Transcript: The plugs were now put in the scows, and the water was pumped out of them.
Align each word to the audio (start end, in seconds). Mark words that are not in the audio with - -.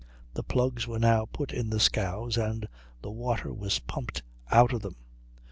The 0.33 0.41
plugs 0.41 0.87
were 0.87 0.97
now 0.97 1.27
put 1.31 1.51
in 1.53 1.69
the 1.69 1.79
scows, 1.79 2.35
and 2.35 2.67
the 3.03 3.11
water 3.11 3.53
was 3.53 3.77
pumped 3.77 4.23
out 4.51 4.73
of 4.73 4.81
them. 4.81 4.95